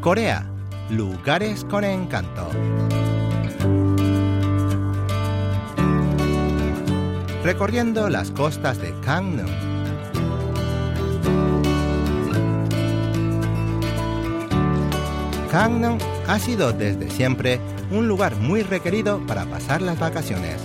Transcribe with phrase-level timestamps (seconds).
[0.00, 0.46] Corea,
[0.88, 2.48] lugares con encanto.
[7.44, 9.50] Recorriendo las costas de Gangneung.
[15.52, 15.98] Gangneung
[16.28, 20.62] ha sido desde siempre un lugar muy requerido para pasar las vacaciones,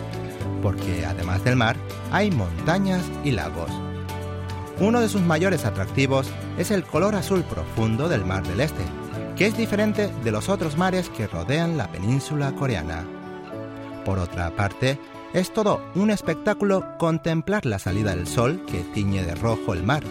[0.63, 1.75] porque además del mar
[2.13, 3.69] hay montañas y lagos.
[4.79, 8.83] Uno de sus mayores atractivos es el color azul profundo del Mar del Este,
[9.35, 13.05] que es diferente de los otros mares que rodean la península coreana.
[14.05, 14.99] Por otra parte,
[15.33, 20.03] es todo un espectáculo contemplar la salida del sol que tiñe de rojo el mar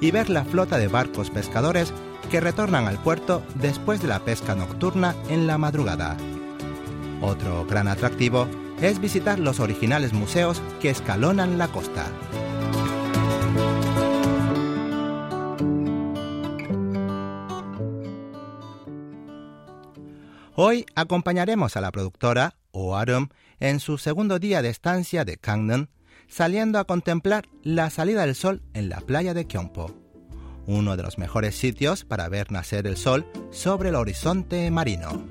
[0.00, 1.92] y ver la flota de barcos pescadores
[2.30, 6.16] que retornan al puerto después de la pesca nocturna en la madrugada.
[7.20, 8.46] Otro gran atractivo
[8.80, 12.06] es visitar los originales museos que escalonan la costa.
[20.56, 23.26] Hoy acompañaremos a la productora Oarum
[23.58, 25.88] en su segundo día de estancia de Gangneung,
[26.28, 29.92] saliendo a contemplar la salida del sol en la playa de Gyeongpo,
[30.66, 35.26] uno de los mejores sitios para ver nacer el sol sobre el horizonte marino.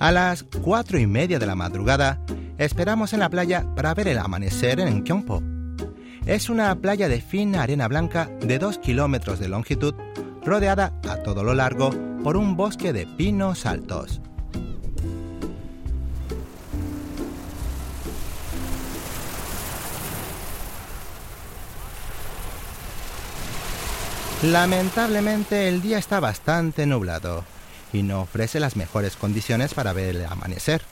[0.00, 2.20] A las cuatro y media de la madrugada,
[2.58, 5.42] esperamos en la playa para ver el amanecer en Gyeongpo.
[6.26, 9.94] Es una playa de fina arena blanca de 2 kilómetros de longitud,
[10.44, 11.90] rodeada a todo lo largo
[12.22, 14.20] por un bosque de pinos altos.
[24.42, 27.44] Lamentablemente el día está bastante nublado
[27.92, 30.82] y no ofrece las mejores condiciones para ver el amanecer.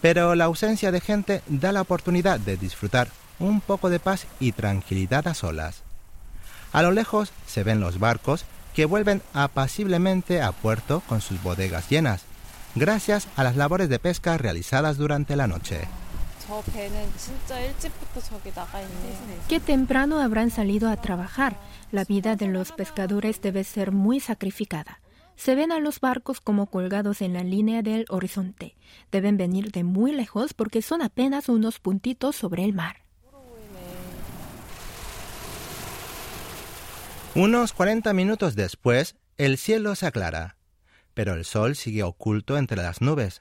[0.00, 4.52] Pero la ausencia de gente da la oportunidad de disfrutar un poco de paz y
[4.52, 5.82] tranquilidad a solas.
[6.72, 8.44] A lo lejos se ven los barcos
[8.74, 12.22] que vuelven apaciblemente a puerto con sus bodegas llenas,
[12.74, 15.88] gracias a las labores de pesca realizadas durante la noche.
[19.48, 21.56] Qué temprano habrán salido a trabajar.
[21.92, 25.00] La vida de los pescadores debe ser muy sacrificada.
[25.38, 28.76] Se ven a los barcos como colgados en la línea del horizonte.
[29.12, 33.04] Deben venir de muy lejos porque son apenas unos puntitos sobre el mar.
[37.36, 40.56] Unos 40 minutos después, el cielo se aclara,
[41.14, 43.40] pero el sol sigue oculto entre las nubes.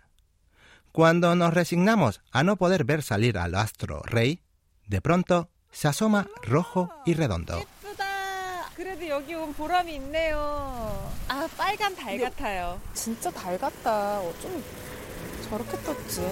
[0.92, 4.44] Cuando nos resignamos a no poder ver salir al astro rey,
[4.86, 7.66] de pronto se asoma rojo y redondo.
[8.77, 11.13] 그래도 여기 온 보람이 있네요.
[11.29, 12.81] 아, 빨간 달 같아요.
[12.95, 14.21] 진짜 달 같다.
[14.21, 14.63] 어쩜
[15.49, 16.23] 저렇게 떴지?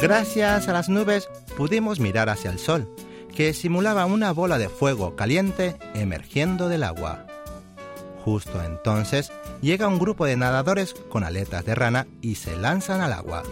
[0.00, 2.88] Gracias a las nubes pudimos mirar hacia el sol,
[3.34, 7.26] que simulaba una bola de fuego caliente emergiendo del agua.
[8.24, 13.12] Justo entonces llega un grupo de nadadores con aletas de rana y se lanzan al
[13.12, 13.42] agua.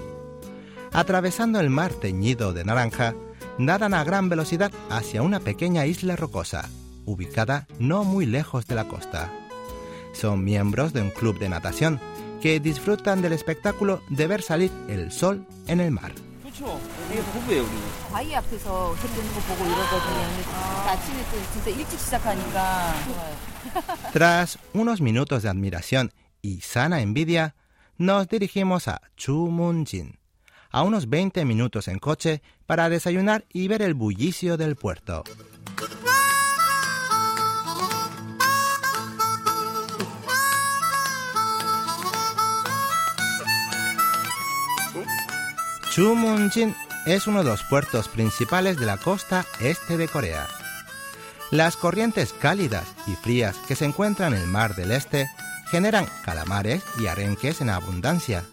[0.94, 3.16] Atravesando el mar teñido de naranja,
[3.58, 6.70] nadan a gran velocidad hacia una pequeña isla rocosa,
[7.06, 9.32] ubicada no muy lejos de la costa.
[10.14, 12.00] Son miembros de un club de natación
[12.42, 16.14] que disfrutan del espectáculo de ver salir el sol en el mar.
[24.14, 27.56] Tras unos minutos de admiración y sana envidia,
[27.98, 30.20] nos dirigimos a Chumunjin,
[30.74, 35.24] a unos 20 minutos en coche para desayunar y ver el bullicio del puerto.
[45.92, 50.48] Chumunjin es uno de los puertos principales de la costa este de Corea.
[51.52, 55.30] Las corrientes cálidas y frías que se encuentran en el mar del este
[55.70, 58.44] generan calamares y arenques en abundancia.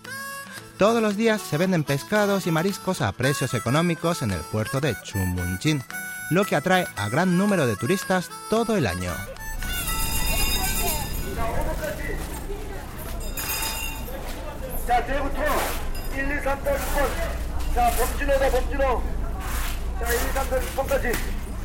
[0.81, 4.97] Todos los días se venden pescados y mariscos a precios económicos en el puerto de
[5.03, 5.83] Chumunjin,
[6.31, 9.13] lo que atrae a gran número de turistas todo el año.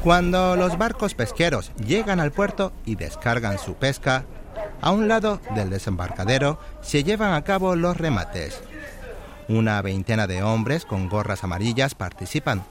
[0.04, 4.26] Cuando los barcos pesqueros llegan al puerto y descargan su pesca,
[4.82, 8.62] a un lado del desembarcadero se llevan a cabo los remates.
[9.48, 12.64] Una veintena de hombres con gorras amarillas participan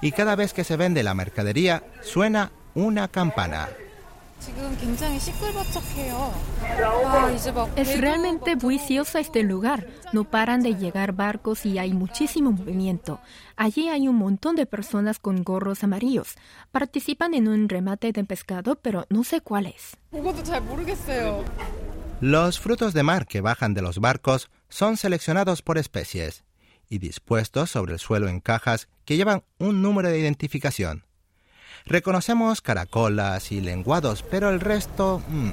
[0.00, 3.68] y cada vez que se vende la mercadería suena una campana.
[7.76, 9.86] Es realmente buicioso este lugar.
[10.12, 13.20] No paran de llegar barcos y hay muchísimo movimiento.
[13.56, 16.34] Allí hay un montón de personas con gorros amarillos.
[16.72, 19.96] Participan en un remate de pescado, pero no sé cuál es.
[22.22, 26.44] Los frutos de mar que bajan de los barcos son seleccionados por especies
[26.88, 31.04] y dispuestos sobre el suelo en cajas que llevan un número de identificación.
[31.84, 35.20] Reconocemos caracolas y lenguados, pero el resto...
[35.26, 35.50] Mm.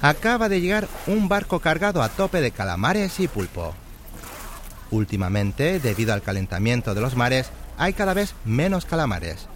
[0.00, 3.74] Acaba de llegar un barco cargado a tope de calamares y pulpo.
[4.92, 9.48] Últimamente, debido al calentamiento de los mares, hay cada vez menos calamares.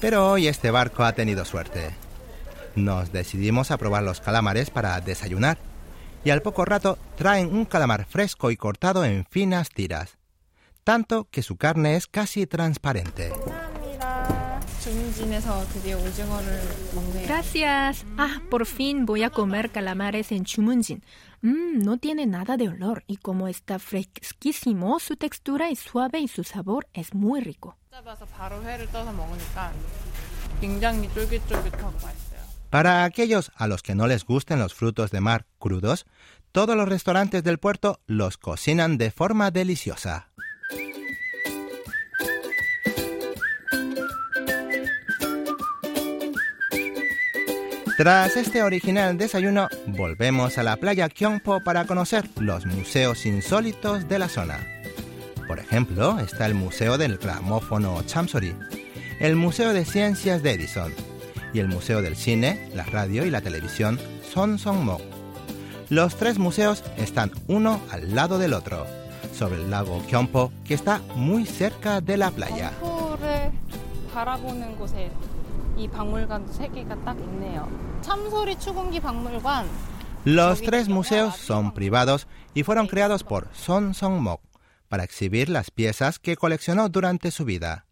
[0.00, 1.90] Pero hoy este barco ha tenido suerte.
[2.74, 5.58] Nos decidimos a probar los calamares para desayunar
[6.24, 10.18] y al poco rato traen un calamar fresco y cortado en finas tiras,
[10.84, 13.32] tanto que su carne es casi transparente.
[17.26, 18.06] Gracias.
[18.16, 21.02] Ah, por fin voy a comer calamares en Chumunjin.
[21.42, 26.28] Mmm, no tiene nada de olor y como está fresquísimo, su textura es suave y
[26.28, 27.76] su sabor es muy rico.
[32.70, 36.06] Para aquellos a los que no les gusten los frutos de mar crudos,
[36.52, 40.28] todos los restaurantes del puerto los cocinan de forma deliciosa.
[47.96, 54.18] Tras este original desayuno, volvemos a la playa Kyongpo para conocer los museos insólitos de
[54.18, 54.79] la zona.
[55.50, 58.54] Por ejemplo, está el Museo del Gramófono Chamsori,
[59.18, 60.92] el Museo de Ciencias de Edison,
[61.52, 65.00] y el Museo del Cine, la Radio y la Televisión Son Son Mo.
[65.88, 68.86] Los tres museos están uno al lado del otro,
[69.36, 72.70] sobre el lago Kyompo, que está muy cerca de la playa.
[80.24, 84.49] Los tres museos son privados y fueron creados por Son Song Mok
[84.90, 87.86] para exhibir las piezas que coleccionó durante su vida.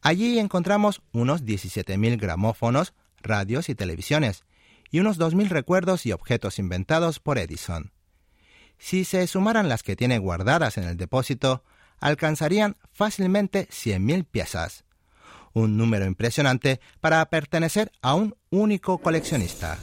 [0.00, 4.44] Allí encontramos unos 17.000 gramófonos, radios y televisiones,
[4.90, 7.92] y unos 2.000 recuerdos y objetos inventados por Edison.
[8.78, 11.62] Si se sumaran las que tiene guardadas en el depósito,
[12.00, 14.87] alcanzarían fácilmente 100.000 piezas
[15.58, 19.78] un número impresionante para pertenecer a un único coleccionista.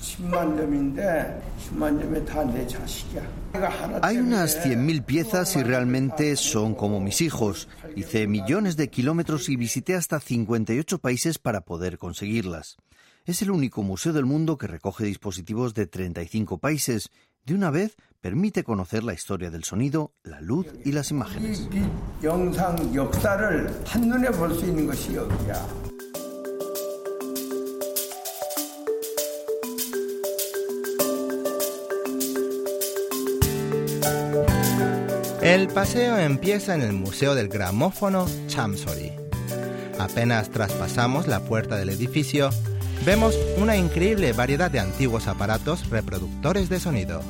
[4.01, 7.67] Hay unas 100.000 piezas y realmente son como mis hijos.
[7.95, 12.77] Hice millones de kilómetros y visité hasta 58 países para poder conseguirlas.
[13.25, 17.09] Es el único museo del mundo que recoge dispositivos de 35 países.
[17.45, 21.69] De una vez permite conocer la historia del sonido, la luz y las imágenes.
[35.43, 39.11] El paseo empieza en el Museo del Gramófono Chamsori.
[39.99, 42.49] Apenas traspasamos la puerta del edificio,
[43.05, 47.21] vemos una increíble variedad de antiguos aparatos reproductores de sonido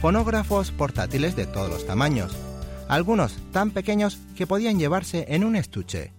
[0.00, 2.32] fonógrafos portátiles de todos los tamaños,
[2.88, 6.12] algunos tan pequeños que podían llevarse en un estuche,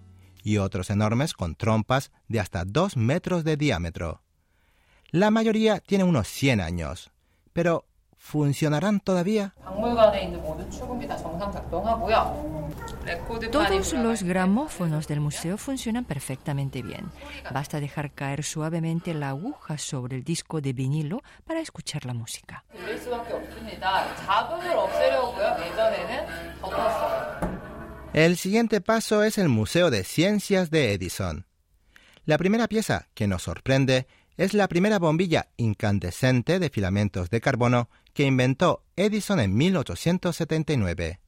[0.44, 4.22] y otros enormes con trompas de hasta 2 metros de diámetro.
[5.12, 7.12] La mayoría tiene unos 100 años,
[7.54, 7.86] pero
[8.18, 9.54] ¿funcionarán todavía?
[13.52, 17.10] Todos los gramófonos del museo funcionan perfectamente bien.
[17.52, 22.64] Basta dejar caer suavemente la aguja sobre el disco de vinilo para escuchar la música.
[28.14, 31.46] El siguiente paso es el Museo de Ciencias de Edison.
[32.26, 37.90] La primera pieza que nos sorprende es la primera bombilla incandescente de filamentos de carbono
[38.14, 41.20] que inventó Edison en 1879.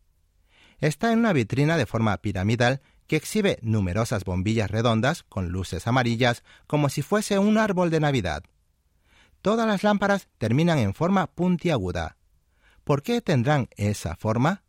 [0.81, 6.43] Está en una vitrina de forma piramidal que exhibe numerosas bombillas redondas con luces amarillas
[6.65, 8.43] como si fuese un árbol de Navidad.
[9.43, 12.17] Todas las lámparas terminan en forma puntiaguda.
[12.83, 14.63] ¿Por qué tendrán esa forma?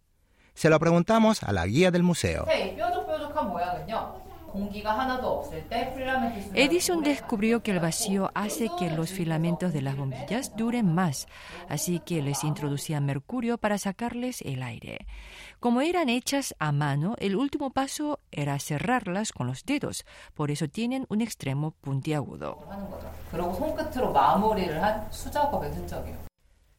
[0.52, 2.46] Se lo preguntamos a la guía del museo.
[6.54, 11.26] Edison descubrió que el vacío hace que los filamentos de las bombillas duren más,
[11.68, 15.06] así que les introducía mercurio para sacarles el aire.
[15.60, 20.04] Como eran hechas a mano, el último paso era cerrarlas con los dedos,
[20.34, 22.58] por eso tienen un extremo puntiagudo.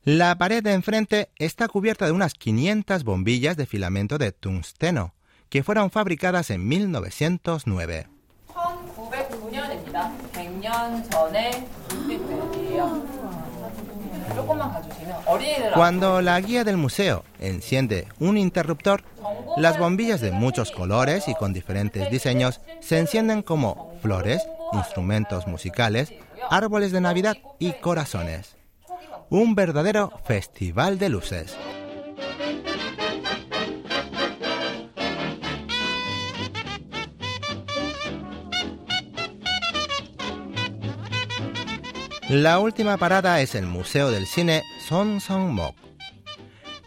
[0.03, 5.13] La pared de enfrente está cubierta de unas 500 bombillas de filamento de tungsteno
[5.53, 8.07] que fueron fabricadas en 1909.
[15.75, 19.03] Cuando la guía del museo enciende un interruptor,
[19.55, 24.41] las bombillas de muchos colores y con diferentes diseños se encienden como flores,
[24.71, 26.15] instrumentos musicales,
[26.49, 28.55] árboles de Navidad y corazones.
[29.29, 31.55] Un verdadero festival de luces.
[42.33, 45.75] La última parada es el Museo del Cine Son Song Mok.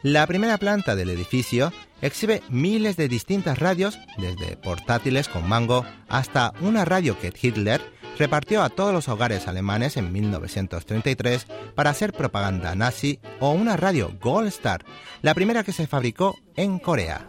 [0.02, 1.72] La primera planta del edificio
[2.02, 7.80] exhibe miles de distintas radios, desde portátiles con mango hasta una radio que Hitler
[8.18, 14.10] repartió a todos los hogares alemanes en 1933 para hacer propaganda nazi o una radio
[14.20, 14.84] Gold Star,
[15.22, 17.24] la primera que se fabricó en Corea.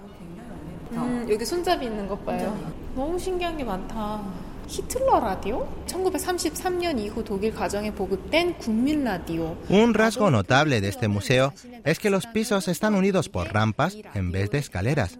[9.69, 11.53] Un rasgo notable de este museo
[11.85, 15.19] es que los pisos están unidos por rampas en vez de escaleras.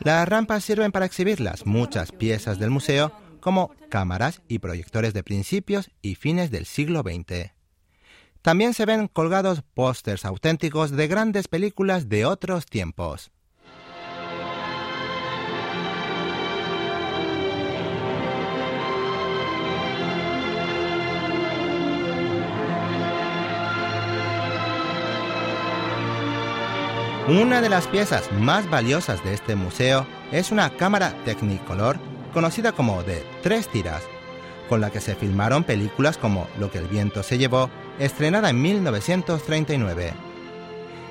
[0.00, 5.22] Las rampas sirven para exhibir las muchas piezas del museo como cámaras y proyectores de
[5.22, 7.52] principios y fines del siglo XX.
[8.40, 13.33] También se ven colgados pósters auténticos de grandes películas de otros tiempos.
[27.28, 31.98] Una de las piezas más valiosas de este museo es una cámara Technicolor
[32.34, 34.02] conocida como de tres tiras,
[34.68, 38.60] con la que se filmaron películas como Lo que el viento se llevó, estrenada en
[38.60, 40.12] 1939.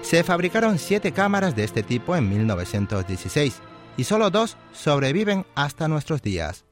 [0.03, 3.59] Se fabricaron siete cámaras de este tipo en 1916
[3.97, 6.63] y solo dos sobreviven hasta nuestros días.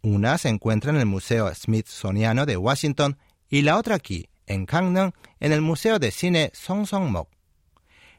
[0.00, 3.18] Una se encuentra en el Museo Smithsoniano de Washington
[3.50, 7.35] y la otra aquí, en Gangneung, en el Museo de Cine Song Song Mok.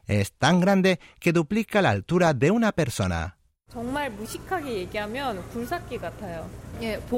[0.08, 3.36] Es tan grande que duplica la altura de una persona.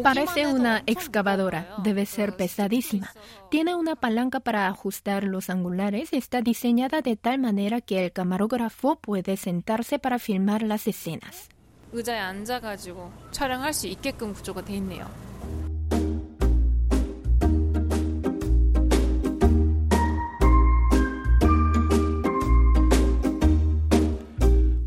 [0.03, 3.13] Parece una excavadora, debe ser pesadísima.
[3.51, 8.13] Tiene una palanca para ajustar los angulares y está diseñada de tal manera que el
[8.13, 11.49] camarógrafo puede sentarse para filmar las escenas.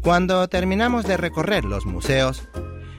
[0.03, 2.49] Cuando terminamos de recorrer los museos,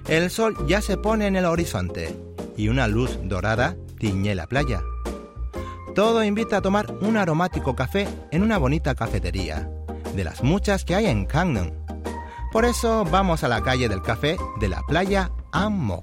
[0.08, 2.16] el sol ya se pone en el horizonte
[2.56, 4.80] y una luz dorada tiñe la playa.
[5.94, 9.68] Todo invita a tomar un aromático café en una bonita cafetería,
[10.16, 11.74] de las muchas que hay en Gangneung.
[12.50, 16.02] Por eso vamos a la calle del café de la playa Ammo.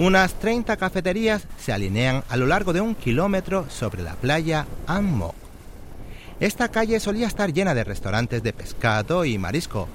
[0.00, 5.34] Unas 30 cafeterías se alinean a lo largo de un kilómetro sobre la playa Anmo.
[6.40, 9.88] Esta calle solía estar llena de restaurantes de pescado y marisco,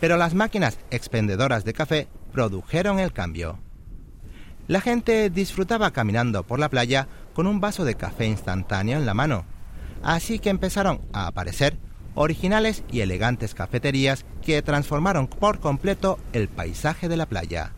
[0.00, 3.60] pero las máquinas expendedoras de café produjeron el cambio.
[4.66, 9.14] La gente disfrutaba caminando por la playa con un vaso de café instantáneo en la
[9.14, 9.44] mano,
[10.02, 11.78] así que empezaron a aparecer
[12.16, 17.70] originales y elegantes cafeterías que transformaron por completo el paisaje de la playa.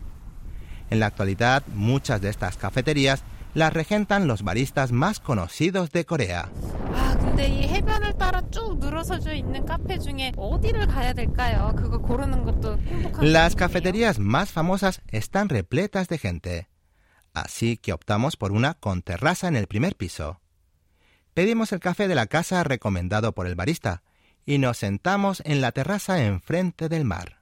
[0.89, 6.49] En la actualidad, muchas de estas cafeterías las regentan los baristas más conocidos de Corea.
[13.21, 16.67] Las cafeterías más famosas están repletas de gente,
[17.33, 20.39] así que optamos por una con terraza en el primer piso.
[21.33, 24.03] Pedimos el café de la casa recomendado por el barista
[24.45, 27.41] y nos sentamos en la terraza enfrente del mar.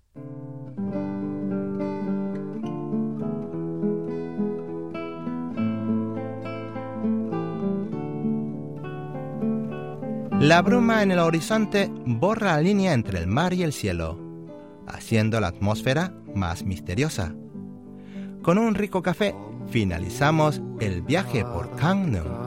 [10.45, 14.19] La bruma en el horizonte borra la línea entre el mar y el cielo,
[14.85, 17.33] haciendo la atmósfera más misteriosa.
[18.43, 19.33] Con un rico café
[19.69, 22.44] finalizamos el viaje por Gangneung.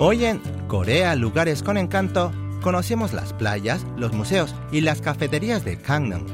[0.00, 0.38] Hoy en
[0.68, 2.30] Corea, lugares con encanto,
[2.62, 6.24] conocemos las playas, los museos y las cafeterías de Gangneung.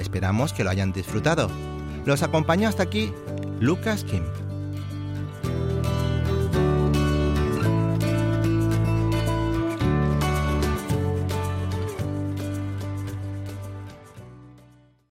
[0.00, 1.48] Esperamos que lo hayan disfrutado.
[2.06, 3.12] Los acompañó hasta aquí
[3.60, 4.24] Lucas Kim.